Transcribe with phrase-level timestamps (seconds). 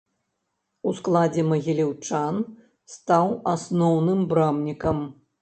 [0.91, 2.41] У складзе магіляўчан
[2.95, 5.07] стаў асноўным брамнікам.